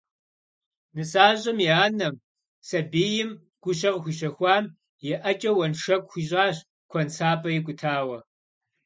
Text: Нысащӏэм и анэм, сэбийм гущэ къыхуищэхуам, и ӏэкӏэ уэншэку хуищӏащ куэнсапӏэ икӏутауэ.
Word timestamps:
Нысащӏэм 0.95 1.57
и 1.65 1.67
анэм, 1.83 2.15
сэбийм 2.67 3.29
гущэ 3.61 3.89
къыхуищэхуам, 3.93 4.65
и 5.09 5.11
ӏэкӏэ 5.21 5.51
уэншэку 5.57 6.09
хуищӏащ 6.11 6.57
куэнсапӏэ 6.89 7.49
икӏутауэ. 7.57 8.17